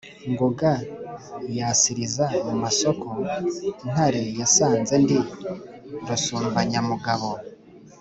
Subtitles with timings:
[0.31, 0.71] Ngoga
[1.57, 3.07] yasiliza mu masoko,
[3.91, 5.17] Ntare yasanze ndi
[6.07, 7.29] rusumbanyamugabo